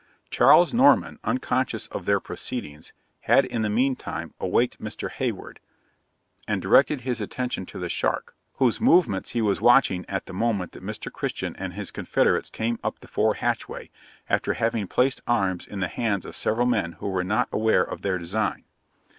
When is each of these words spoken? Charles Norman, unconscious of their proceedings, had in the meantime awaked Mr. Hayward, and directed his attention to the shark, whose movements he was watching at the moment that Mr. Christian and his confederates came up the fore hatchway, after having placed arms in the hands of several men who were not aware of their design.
Charles 0.31 0.73
Norman, 0.73 1.19
unconscious 1.23 1.85
of 1.89 2.05
their 2.05 2.19
proceedings, 2.19 2.91
had 3.19 3.45
in 3.45 3.61
the 3.61 3.69
meantime 3.69 4.33
awaked 4.39 4.81
Mr. 4.81 5.11
Hayward, 5.11 5.59
and 6.47 6.59
directed 6.59 7.01
his 7.01 7.21
attention 7.21 7.67
to 7.67 7.77
the 7.77 7.87
shark, 7.87 8.35
whose 8.55 8.81
movements 8.81 9.29
he 9.29 9.43
was 9.43 9.61
watching 9.61 10.03
at 10.09 10.25
the 10.25 10.33
moment 10.33 10.71
that 10.71 10.81
Mr. 10.81 11.11
Christian 11.13 11.55
and 11.55 11.73
his 11.73 11.91
confederates 11.91 12.49
came 12.49 12.79
up 12.83 12.97
the 12.99 13.07
fore 13.07 13.35
hatchway, 13.35 13.91
after 14.27 14.53
having 14.55 14.87
placed 14.87 15.21
arms 15.27 15.67
in 15.67 15.81
the 15.81 15.87
hands 15.87 16.25
of 16.25 16.35
several 16.35 16.65
men 16.65 16.93
who 16.93 17.07
were 17.07 17.23
not 17.23 17.47
aware 17.51 17.83
of 17.83 18.01
their 18.01 18.17
design. 18.17 18.63